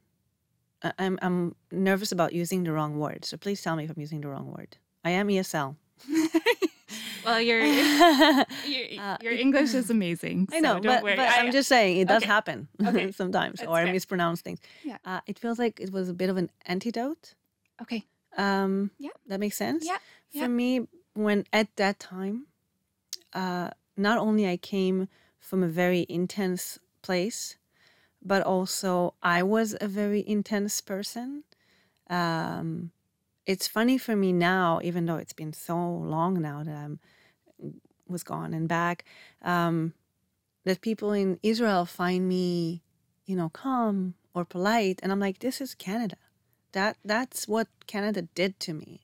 [0.84, 4.00] I- I'm I'm nervous about using the wrong word, so please tell me if I'm
[4.02, 4.78] using the wrong word.
[5.06, 5.76] I am ESL.
[7.26, 8.46] well, your your,
[9.00, 10.48] Uh, your English is amazing.
[10.52, 11.16] so know, don't but, worry.
[11.16, 12.32] but I- I'm just saying it does Okay.
[12.32, 13.12] happen Okay.
[13.12, 14.60] sometimes, That's or I mispronounce things.
[14.84, 14.98] Yeah.
[15.06, 17.36] Uh, it feels like it was a bit of an antidote.
[17.82, 18.04] okay.
[18.38, 19.12] Um, Yeah.
[19.28, 19.86] that makes sense.
[19.86, 19.98] Yeah,
[20.30, 20.48] For yeah.
[20.48, 22.48] me, when at that time,
[23.34, 25.08] uh, not only I came
[25.40, 27.58] from a very intense place,
[28.22, 31.44] but also I was a very intense person.
[32.10, 32.92] Um,
[33.46, 37.00] it's funny for me now, even though it's been so long now that I'm
[38.08, 39.06] was gone and back,
[39.42, 39.94] um,
[40.66, 42.84] that people in Israel find me,
[43.26, 46.18] you know, calm or polite, and I'm like, this is Canada.
[46.74, 49.02] That that's what Canada did to me,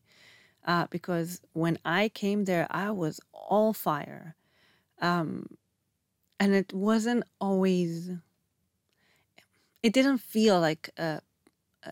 [0.65, 4.35] uh, because when I came there, I was all fire,
[5.01, 5.57] um,
[6.39, 8.11] and it wasn't always.
[9.81, 11.19] It didn't feel like uh,
[11.83, 11.91] uh,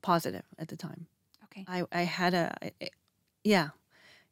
[0.00, 1.06] positive at the time.
[1.44, 1.64] Okay.
[1.68, 2.90] I I had a I-
[3.44, 3.70] yeah,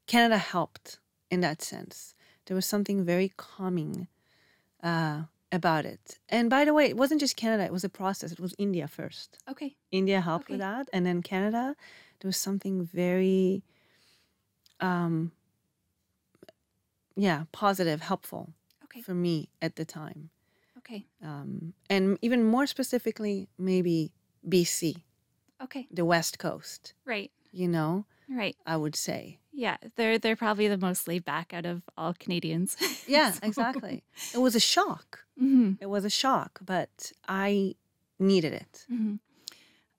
[0.06, 0.98] Canada helped
[1.30, 2.14] in that sense.
[2.46, 4.08] There was something very calming
[4.82, 6.18] uh, about it.
[6.28, 8.32] And by the way, it wasn't just Canada; it was a process.
[8.32, 9.38] It was India first.
[9.48, 9.76] Okay.
[9.90, 11.74] India helped with that, and then Canada.
[12.20, 13.62] There was something very,
[14.80, 15.32] um,
[17.16, 18.52] yeah, positive, helpful
[18.84, 19.00] Okay.
[19.02, 20.30] for me at the time,
[20.78, 21.06] Okay.
[21.22, 24.12] um, and even more specifically, maybe
[24.48, 25.02] BC,
[25.62, 25.88] Okay.
[25.90, 26.94] the West Coast.
[27.04, 27.32] Right.
[27.52, 28.56] You know, Right.
[28.64, 29.39] I would say.
[29.64, 29.76] Yeah.
[29.96, 32.76] They're they're probably the most laid back out of all Canadians.
[33.16, 33.96] Yeah, So- exactly.
[34.34, 35.08] It was a shock.
[35.40, 35.76] Mhm.
[35.80, 37.74] It was a shock, but I
[38.18, 38.86] needed it.
[38.90, 39.18] Mhm.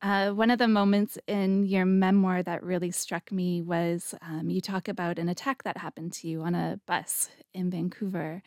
[0.01, 4.59] Uh, one of the moments in your memoir that really struck me was um, you
[4.61, 8.41] talk about an attack that happened to you on a bus in Vancouver.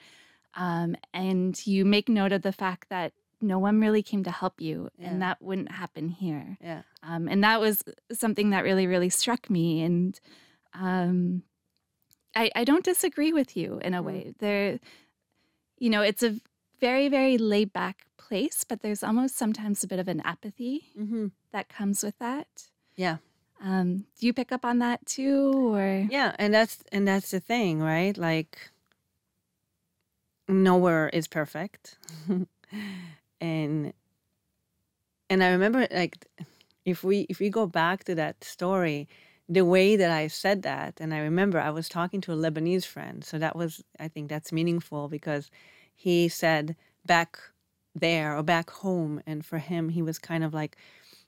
[0.56, 4.60] Um, and you make note of the fact that no one really came to help
[4.60, 5.08] you, Yeah.
[5.10, 6.56] and that wouldn't happen here.
[6.60, 6.82] Yeah.
[7.02, 9.82] Um, and that was something that really, really struck me.
[9.82, 10.18] And
[10.74, 11.42] um,
[12.34, 14.06] I, I don't disagree with you in a Mm.
[14.06, 14.34] way.
[14.38, 14.80] There,
[15.78, 16.40] you know, it's a
[16.80, 21.28] very, very laid back place, but there's almost sometimes a bit of an apathy hmm
[21.52, 22.48] that comes with that.
[22.96, 23.18] Yeah.
[23.62, 27.40] Um, do you pick up on that too, or Yeah, and that's and that's the
[27.40, 28.16] thing, right?
[28.18, 28.58] Like
[30.48, 31.96] nowhere is perfect.
[33.40, 33.92] and
[35.30, 36.26] and I remember like
[36.84, 39.08] if we if we go back to that story,
[39.48, 42.86] the way that I said that, and I remember I was talking to a Lebanese
[42.86, 45.50] friend, so that was I think that's meaningful because
[45.94, 47.38] he said back
[47.94, 50.76] there or back home, and for him he was kind of like,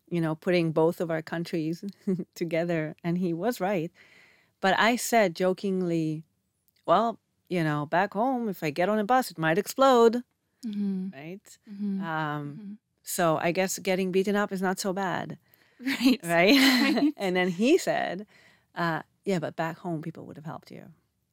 [0.09, 1.85] you know, putting both of our countries
[2.35, 3.92] together, and he was right.
[4.61, 6.24] But I said jokingly,
[6.87, 10.22] well, you know, back home, if I get on a bus, it might explode,
[10.64, 11.59] Mhm, right?
[11.68, 12.79] mhm, Um, mhm.
[13.02, 15.38] so I guess getting beaten up is not so bad,
[16.00, 16.56] right, right?
[16.94, 17.12] Right.
[17.16, 18.26] and then he said,
[18.74, 20.84] uh, yeah, but back home, people would have helped you,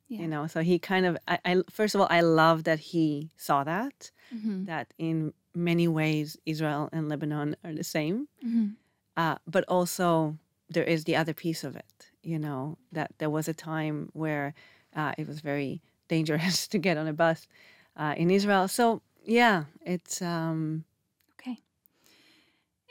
[0.07, 0.47] yeah, you know?
[0.47, 4.11] So he kind of, I, I, first of all, I love that he saw that,
[4.33, 8.27] mhm, that in many ways, Israel and Lebanon are the same.
[8.45, 8.75] mhm.
[9.15, 10.37] Uh, but also,
[10.69, 14.55] there is the other piece of it, you know, that there was a time where
[14.95, 17.47] uh, it was very dangerous to get on a bus
[17.95, 18.67] uh, in Israel.
[18.67, 20.83] So, yeah, it's, um.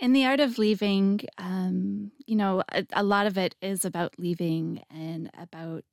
[0.02, 4.18] In the art of leaving, um, you know, a, a lot of it is about
[4.18, 5.84] leaving and about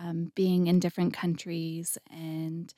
[0.00, 2.72] um, being in different countries and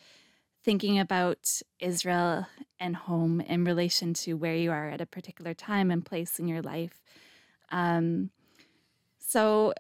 [0.64, 2.48] thinking about Israel
[2.80, 6.48] and home in relation to where you are at a particular time and place in
[6.48, 7.00] your life.
[7.70, 8.30] Um,
[9.20, 9.74] so,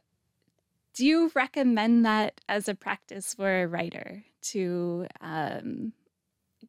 [0.94, 5.92] do you recommend that as a practice for a writer to um,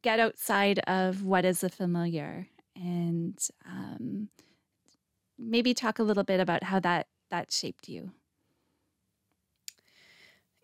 [0.02, 4.28] get outside of what is the familiar and um,
[5.38, 8.12] maybe talk a little bit about how that that shaped you.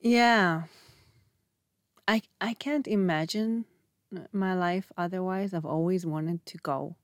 [0.01, 0.65] Yeah.
[2.07, 3.65] I I can't imagine
[4.33, 5.55] my life otherwise.
[5.55, 6.97] I've always wanted to go.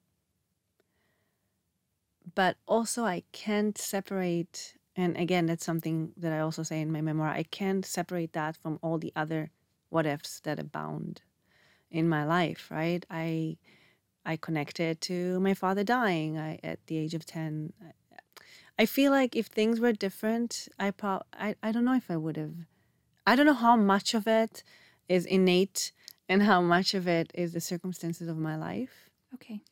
[2.35, 7.01] But also I can't separate and again that's something that I also say in my
[7.01, 7.29] memoir.
[7.29, 9.51] I can't separate that from all the other
[9.89, 11.23] what ifs that abound
[11.91, 13.05] in my life, right?
[13.09, 13.57] I
[14.29, 17.73] I connected to my father dying I, at the age of 10.
[18.79, 22.19] I feel like if things were different, I pro I, I don't know if I
[22.19, 22.53] would have
[23.27, 24.63] I don't know how much of it
[25.09, 25.93] is innate
[26.29, 29.09] and how much of it is the circumstances of my life.
[29.33, 29.63] Okay.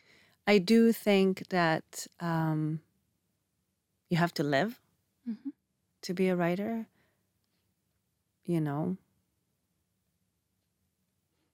[0.46, 2.80] I do think that um,
[4.08, 4.80] you have to live
[5.26, 5.50] hmm
[6.00, 6.86] to be a writer.
[8.46, 8.96] You know,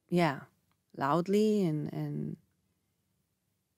[0.09, 0.41] yeah,
[0.97, 2.37] loudly and and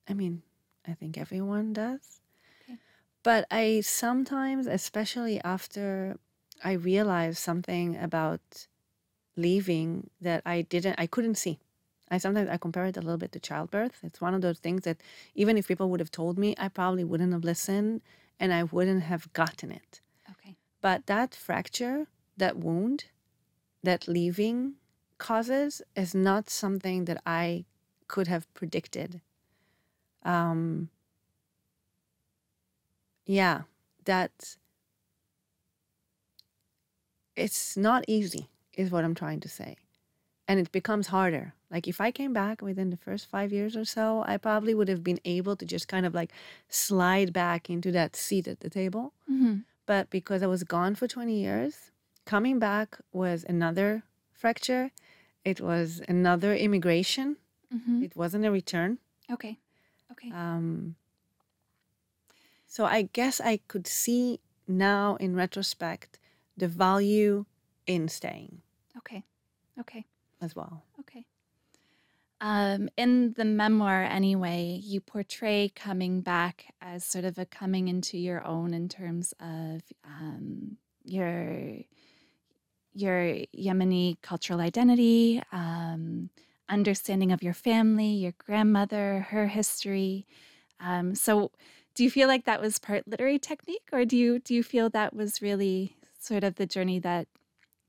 [0.08, 0.42] I mean,
[0.86, 2.20] I think everyone does.
[2.62, 2.78] Okay.
[3.22, 6.18] But I sometimes, especially after
[6.62, 8.66] I realized something about
[9.36, 11.58] leaving that I didn't, I couldn't see.
[12.10, 14.00] I sometimes I compare it a little bit to childbirth.
[14.02, 14.98] It's one of those things that
[15.34, 18.02] even if people would have told me, I probably wouldn't have listened
[18.38, 20.00] and I wouldn't have gotten it.
[20.30, 20.56] Okay.
[20.80, 23.06] But that fracture, that wound,
[23.82, 24.74] that leaving
[25.18, 27.64] causes is not something that I
[28.06, 29.20] could have predicted.
[30.24, 30.88] Um,
[33.26, 33.62] yeah,
[34.04, 34.56] that
[37.36, 39.76] it's not easy, is what I'm trying to say.
[40.46, 41.54] And it becomes harder.
[41.70, 44.88] Like if I came back within the first five years or so, I probably would
[44.88, 46.32] have been able to just kind of like
[46.68, 49.12] slide back into that seat at the table.
[49.28, 51.90] hmm But because I was gone for 20 years,
[52.26, 54.90] coming back was another fracture.
[55.44, 57.36] It was another immigration.
[57.70, 58.98] hmm It wasn't a return.
[59.30, 59.58] Okay.
[60.12, 60.30] Okay.
[60.30, 60.96] Um,
[62.66, 66.18] so I guess I could see now in retrospect
[66.56, 67.44] the value
[67.86, 68.62] in staying
[68.98, 69.24] okay.
[69.78, 70.04] Okay.
[70.40, 70.82] as well.
[71.00, 71.26] Okay.
[72.40, 78.18] Um, in the memoir, anyway, you portray coming back as sort of a coming into
[78.18, 81.78] your own in terms of um, your
[82.92, 86.30] your Yemeni cultural identity, um,
[86.68, 90.26] understanding of your family, your grandmother, her history.
[90.80, 91.50] Um, so,
[91.94, 94.90] do you feel like that was part literary technique, or do you do you feel
[94.90, 97.28] that was really sort of the journey that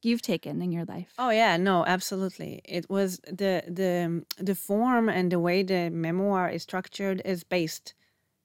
[0.03, 1.13] you've taken in your life?
[1.17, 2.61] Oh yeah, no, absolutely.
[2.63, 7.93] It was the the the form and the way the memoir is structured is based,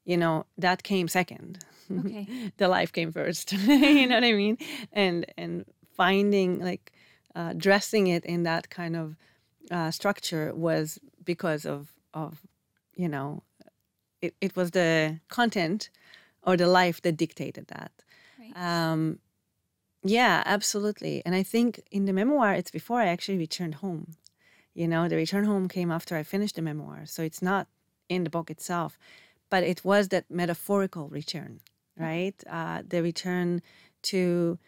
[0.04, 1.58] you know, that came second.
[1.90, 2.52] Okay.
[2.56, 3.52] the life came first.
[3.52, 4.56] you know what I mean?
[4.92, 5.64] And and
[5.94, 6.92] finding like
[7.34, 9.16] uh, dressing it in that kind of
[9.70, 12.40] uh, structure was because of of
[12.94, 13.42] you know
[14.20, 15.90] it, it was the content
[16.42, 17.92] or the life that dictated that.
[18.38, 18.52] Right.
[18.56, 19.18] Um,
[20.02, 21.22] yeah, absolutely.
[21.26, 24.16] And I think in the memoir, it's before I actually returned home.
[24.74, 27.04] You know, the return home came after I finished the memoir.
[27.04, 27.66] So it's not
[28.08, 28.98] in the book itself,
[29.50, 31.60] but it was that metaphorical return,
[31.98, 32.34] right?
[32.48, 33.60] Uh, the return
[34.02, 34.58] to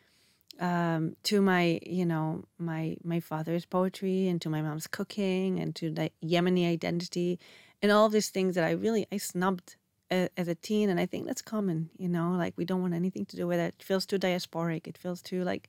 [0.61, 5.75] um, to my, you know, my my father's poetry and to my mom's cooking and
[5.77, 7.39] to the Yemeni identity
[7.83, 9.77] and all these things that I really I snubbed
[10.11, 11.91] a- as a teen, and I think that's common.
[11.99, 13.75] You know, like we don't want anything to do with it.
[13.79, 14.87] It feels too diasporic.
[14.87, 15.69] It feels too like,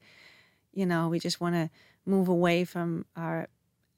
[0.73, 1.69] you know, we just want to
[2.05, 3.47] move away from our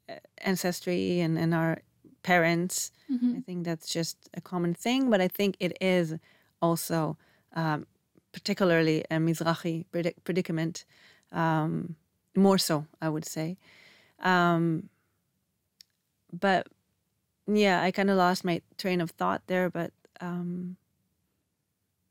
[0.09, 1.81] uh, ancestry and and our
[2.23, 2.91] parents.
[3.09, 3.37] Mhm.
[3.37, 6.15] I think that's just a common thing, but I think it is
[6.61, 7.17] also
[7.53, 7.85] um,
[8.35, 10.83] particularly a Mizrahi predic- predicament,
[11.31, 11.95] um,
[12.35, 13.57] more so, I would say.
[14.19, 14.89] Um,
[16.33, 16.67] but
[17.47, 20.75] yeah, I kind of lost my train of thought there, but um,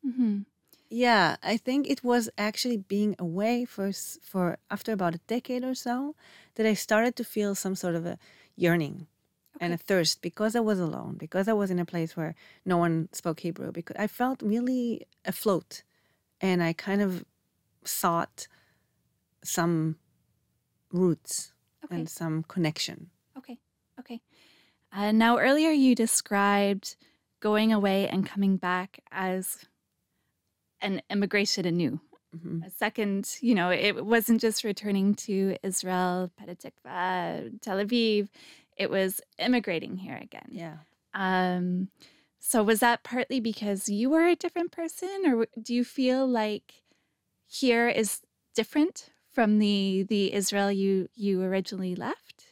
[0.06, 0.46] Mhm.
[0.88, 5.74] yeah, I think it was actually being away for for after about a decade or
[5.74, 6.14] so
[6.54, 8.18] that I started to feel some sort of a
[8.56, 9.06] yearning
[9.60, 12.34] and a thirst because I was alone, because I was in a place where
[12.64, 15.82] no one spoke Hebrew, because I felt really afloat,
[16.44, 17.24] and I kind of
[17.84, 18.46] sought
[19.42, 19.96] some
[20.92, 21.52] roots
[21.84, 21.96] Okay.
[21.96, 23.10] and some connection.
[23.36, 23.58] Okay.
[23.98, 24.20] Okay.
[24.92, 26.96] Uh, now, earlier you described
[27.40, 29.64] going away and coming back as
[30.80, 32.00] an immigration anew.
[32.38, 36.58] hmm A second, you know, it wasn't just returning to Israel, Petah
[37.60, 38.28] Tel Aviv.
[38.76, 40.48] It was immigrating here again.
[40.50, 40.76] Yeah.
[41.14, 41.88] Um,
[42.46, 46.82] so was that partly because you were a different person, or do you feel like
[47.46, 48.20] here is
[48.54, 52.44] different from the the Israel you you originally left?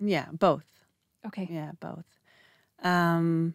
[0.00, 0.64] Yeah, both.
[1.26, 1.46] Okay.
[1.50, 2.06] Yeah, both.
[2.82, 3.52] Um,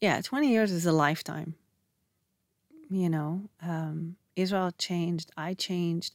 [0.00, 1.54] yeah, 20 years is a lifetime.
[2.88, 5.30] You know, um, Israel changed.
[5.36, 6.14] I changed.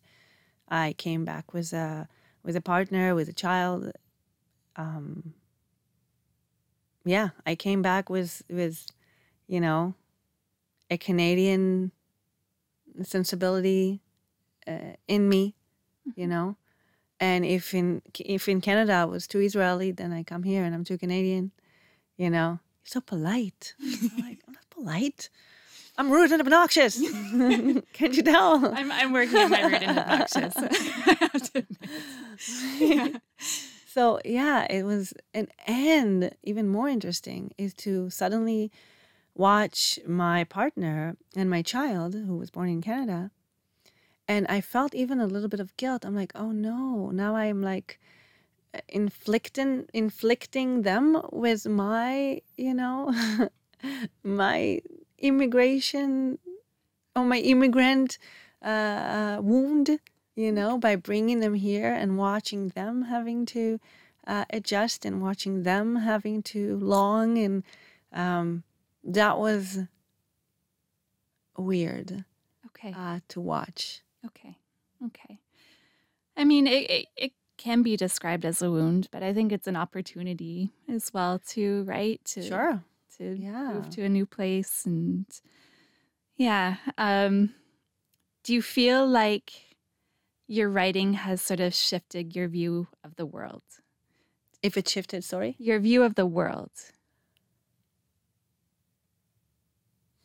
[0.67, 2.07] I came back with a
[2.41, 3.91] with a partner, with a child.
[4.75, 5.35] Um,
[7.05, 8.87] yeah, I came back with with,
[9.47, 9.95] you know,
[10.89, 11.91] a Canadian
[13.01, 14.01] sensibility
[14.67, 15.55] uh, in me,
[16.15, 16.55] you know.
[17.19, 20.73] And if in if in Canada I was too Israeli, then I come here and
[20.75, 21.51] I'm too Canadian,
[22.17, 22.59] you know.
[22.83, 23.75] You're so polite.
[23.81, 25.29] I'm like, I'm not polite.
[25.97, 26.97] I'm rude and obnoxious.
[27.93, 28.65] Can't you tell?
[28.75, 30.53] I'm, I'm working on my rude and obnoxious.
[30.57, 31.89] I have to admit.
[32.79, 33.07] Yeah.
[33.93, 38.71] So yeah, it was and and even more interesting is to suddenly
[39.35, 43.29] watch my partner and my child who was born in Canada
[44.27, 46.05] and I felt even a little bit of guilt.
[46.05, 47.99] I'm like, "Oh no, now I'm like
[48.89, 53.13] inflicting inflicting them with my, you know,
[54.23, 54.81] my
[55.19, 56.39] immigration
[57.15, 58.17] or my immigrant
[58.63, 59.99] uh, wound,
[60.35, 63.79] you know, by bringing them here and watching them having to
[64.25, 67.37] uh, adjust and watching them having to long.
[67.37, 67.63] And
[68.11, 68.63] um,
[69.03, 69.79] that was
[71.57, 72.25] weird
[72.67, 72.93] Okay.
[72.95, 74.01] uh, to watch.
[74.25, 74.57] Okay.
[75.05, 75.39] Okay.
[76.35, 79.67] I mean, it, it, it can be described as a wound, but I think it's
[79.67, 82.19] an opportunity as well, too, right?
[82.25, 82.83] To, Sure.
[83.17, 83.73] To Yeah.
[83.73, 84.85] move to a new place.
[84.85, 85.25] And
[86.37, 86.77] yeah.
[86.97, 87.53] Um,
[88.43, 89.72] do you feel like
[90.47, 93.63] your writing has sort of shifted your view of the world?
[94.61, 95.55] If it shifted, sorry.
[95.59, 96.71] Your view of the world?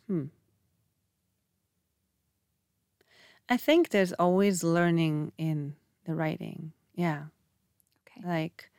[0.07, 0.27] Hmm.
[3.49, 6.73] I think there's always learning in the writing.
[6.95, 7.25] Yeah.
[8.07, 8.27] Okay.
[8.27, 8.71] Like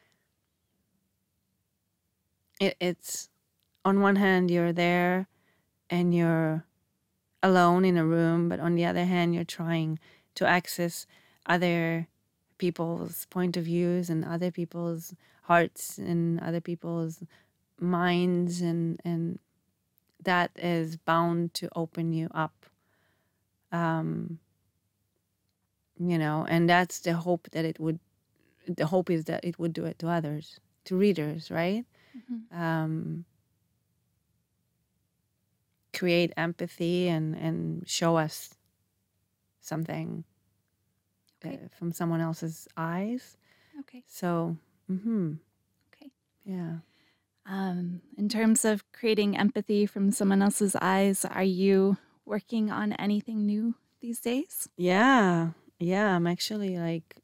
[2.59, 3.29] it, it's
[3.83, 5.27] on one hand you're there
[5.89, 6.65] and you're
[7.41, 9.97] alone in a room, but on the other hand you're trying
[10.35, 11.07] to access
[11.49, 12.07] other
[12.59, 17.23] people's point of views and other people's hearts and other people's
[17.79, 19.39] minds and and
[20.23, 22.67] that is bound to open you up.
[23.71, 24.39] Um
[25.99, 27.99] you know and that's the hope that it would
[28.67, 31.85] the hope is that it would do it to others to readers right?
[32.15, 32.53] Mhm.
[32.53, 33.25] um
[35.93, 38.55] create empathy and and show us
[39.61, 40.23] something
[41.45, 43.37] uh, from someone else's eyes
[43.81, 44.03] Okay.
[44.07, 44.57] so
[44.91, 45.33] mm-hmm.
[45.93, 46.11] Okay.
[46.45, 46.79] yeah
[47.45, 53.45] Um, in terms of creating empathy from someone else's eyes, are you working on anything
[53.45, 54.69] new these days?
[54.77, 57.15] Yeah, yeah, I'm actually like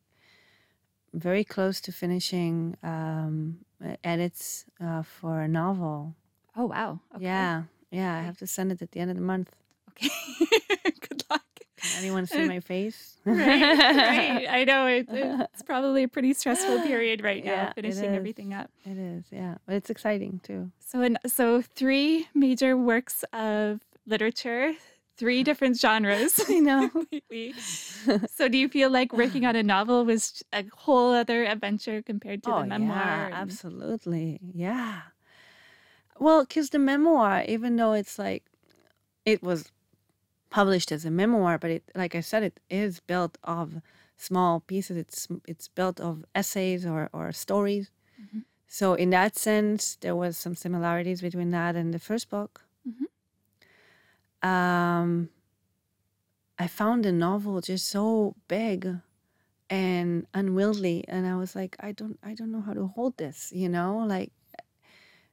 [1.13, 3.60] very close to finishing um,
[4.04, 6.15] edits uh, for a novel.
[6.58, 6.99] Oh, wow.
[7.15, 7.23] Okay.
[7.25, 9.51] Yeah, yeah, I have to send it at the end of the month.
[9.91, 10.10] Okay.
[11.85, 11.95] Good luck.
[11.95, 13.17] Can anyone see uh, my face?
[13.25, 14.47] right, right.
[14.49, 15.07] I know it,
[15.53, 18.69] it's probably a pretty stressful period right now, Yeah, finishing everything up.
[18.85, 20.71] It is, yeah, but it's exciting too.
[20.79, 24.73] So, in, so three major works of literature,
[25.17, 26.39] three different genres.
[26.49, 26.91] I know.
[28.29, 32.43] so, do you feel like working on a novel was a whole other adventure compared
[32.43, 32.97] to oh the memoir?
[32.97, 35.01] yeah, absolutely, yeah.
[36.17, 38.43] Well, because the memoir, even though it's like
[39.25, 39.71] it was
[40.55, 43.67] published as a memoir, but it, like I said, it is built of
[44.17, 44.95] small pieces.
[44.97, 47.85] It's it's built of essays or or stories.
[48.23, 48.41] Mhm.
[48.67, 52.53] So in that sense, there was some similarities between that and the first book.
[52.89, 53.07] Mhm.
[54.49, 55.29] Um,
[56.63, 58.79] I found the novel just so big
[59.69, 63.51] and unwieldy, and I was like, I don't, I don't know how to hold this,
[63.53, 64.31] you know, like.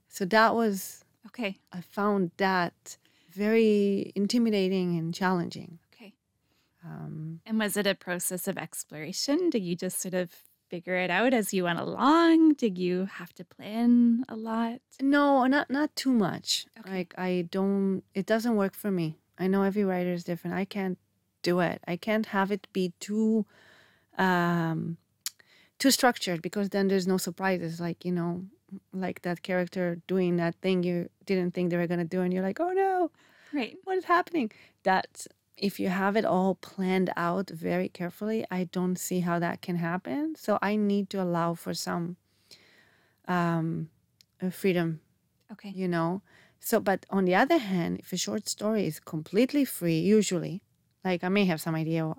[0.09, 1.59] So that was Okay.
[1.73, 2.99] I found that
[3.33, 5.79] very intimidating and challenging.
[5.95, 6.15] Okay.
[6.85, 9.51] Um, And was it a process of exploration?
[9.51, 10.31] Did you just sort of
[10.69, 12.55] figure it out as you went along?
[12.55, 14.81] Did you have to plan a lot?
[15.01, 16.67] no, not not too much.
[16.79, 16.91] Okay.
[16.91, 18.03] Like I don't.
[18.15, 19.19] It doesn't work for me.
[19.39, 20.57] I know every writer is different.
[20.57, 20.99] I can't
[21.43, 21.83] do it.
[21.89, 23.45] I can't have it be too,
[24.19, 24.97] um,
[25.79, 27.81] too structured because then there's no surprises.
[27.81, 28.45] Like you know,
[28.93, 32.43] like that character doing that thing you didn't think they were gonna do, and you're
[32.43, 33.11] like, oh no,
[33.53, 33.77] Right.
[33.85, 34.51] what is happening
[34.85, 39.61] that if you have it all planned out very carefully i don't see how that
[39.61, 42.17] can happen so i need to allow for some
[43.29, 43.89] um
[44.43, 45.01] uh, freedom
[45.53, 45.71] Okay.
[45.71, 46.23] you know
[46.61, 50.63] so but on the other hand if a short story is completely free usually
[51.05, 52.15] like i may have some idea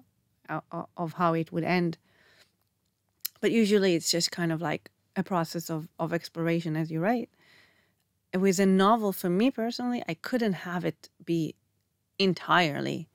[0.98, 1.98] of how it would end
[3.42, 7.30] but usually it's just kind of like a process of, of exploration as you write
[8.34, 11.56] with a novel, for me personally, I couldn't have it be
[12.18, 13.08] entirely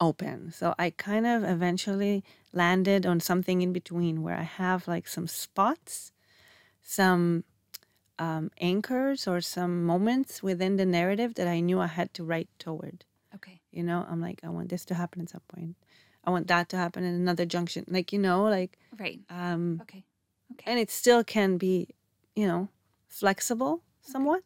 [0.00, 0.52] open.
[0.52, 5.26] So I kind of eventually landed on something in between where I have like some
[5.26, 6.12] spots,
[6.82, 7.44] some
[8.18, 12.48] um, anchors, or some moments within the narrative that I knew I had to write
[12.58, 13.04] toward.
[13.34, 13.60] Okay.
[13.72, 15.76] You know, I'm like, I want this to happen at some point.
[16.24, 17.84] I want that to happen in another junction.
[17.88, 19.20] Like, you know, like, Right.
[19.30, 20.04] um, Okay.
[20.52, 20.70] Okay.
[20.70, 21.88] and it still can be,
[22.34, 22.68] you know,
[23.08, 24.42] flexible somewhat.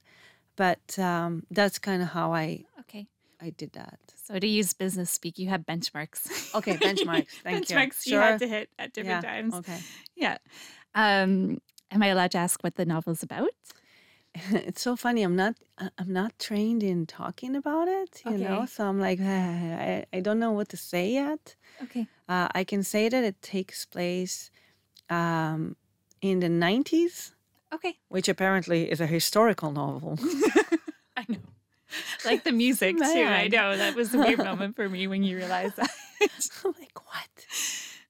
[0.56, 3.06] But um, that's kind of how I Okay.
[3.40, 3.98] I did that.
[4.24, 6.54] So to use business speak, you have benchmarks.
[6.54, 7.28] Okay, benchmarks.
[7.42, 7.76] Thank you.
[7.76, 8.22] benchmarks you Sure.
[8.22, 9.30] had to hit at different Yeah.
[9.30, 9.54] times.
[9.54, 9.78] Okay.
[10.14, 10.38] Yeah.
[10.94, 11.58] Um,
[11.90, 13.50] am I allowed to ask what the novel's about?
[14.34, 15.22] it's so funny.
[15.22, 15.56] I'm not.
[15.78, 18.22] I- I'm not trained in talking about it.
[18.26, 21.56] You know, so I'm like, I, I don't know what to say yet.
[21.82, 22.06] Okay.
[22.28, 24.50] Uh, I can say that it takes place
[25.10, 25.76] um,
[26.22, 27.32] in the 90s,
[27.74, 27.98] Okay.
[28.08, 30.18] which apparently is a historical novel.
[31.16, 31.38] I know.
[32.24, 33.02] Like the music too.
[33.04, 33.50] I Man.
[33.50, 33.76] know.
[33.76, 35.90] That was a weird moment for me when you realized that.
[36.64, 37.46] I'm like, what?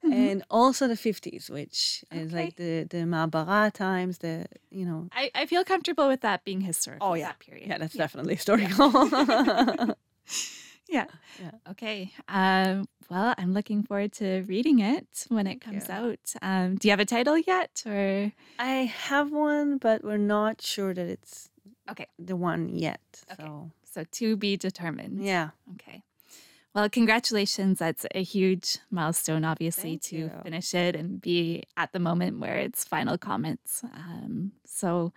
[0.05, 0.13] Mm-hmm.
[0.13, 4.19] And also the 50s, which is like the the ma'abarot times.
[4.19, 5.09] The you know.
[5.13, 7.09] I, I feel comfortable with that being historical.
[7.09, 7.29] Oh, yeah.
[7.29, 7.69] That period.
[7.69, 9.09] Yeah, that's definitely historical.
[10.93, 11.07] Yeah.
[11.41, 11.51] Yeah.
[11.71, 12.13] Okay.
[12.29, 15.95] Um, well, I'm looking forward to reading it when it comes you.
[15.95, 16.35] out.
[16.43, 20.93] Um, do you have a title yet, or I have one, but we're not sure
[20.95, 21.49] that it's
[21.91, 22.07] Okay.
[22.19, 23.01] the one yet.
[23.33, 23.43] Okay.
[23.43, 25.25] So so to be determined?
[25.25, 26.03] yeah, Okay.
[26.75, 27.79] Well, congratulations.
[27.79, 30.31] That's a huge milestone, obviously, Thank to you.
[30.43, 33.85] finish it and be at the moment where it's final comments.
[33.85, 35.13] Um, so,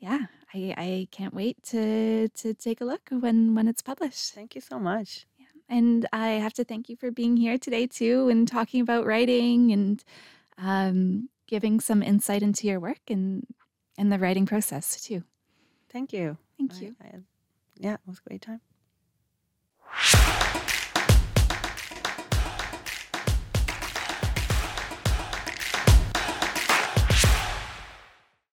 [0.00, 4.34] yeah, I, I can't wait to to take a look when when it's published.
[4.34, 5.26] thank you so much.
[5.38, 5.46] Yeah.
[5.68, 9.72] And I have to thank you for being here today too, and talking about writing
[9.72, 10.02] and
[10.56, 13.46] um, giving some insight into your work and
[13.98, 15.22] and the writing process too.
[15.92, 16.38] Thank you.
[16.56, 16.96] Thank I- you.
[17.02, 17.24] I-
[17.80, 18.60] yeah, it was a great time.